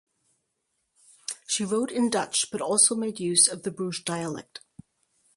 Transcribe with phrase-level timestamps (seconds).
[1.45, 4.61] She wrote in Dutch but also made use of the Bruges dialect.